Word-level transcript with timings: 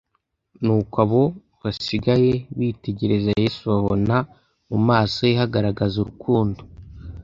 nuko 0.63 0.95
abo 1.05 1.23
basigaye 1.61 2.33
bitegereza 2.57 3.31
Yesu, 3.41 3.61
babona 3.71 4.15
mu 4.69 4.77
maso 4.87 5.17
he 5.27 5.33
hagaragaza 5.41 5.95
urukundo. 5.99 6.61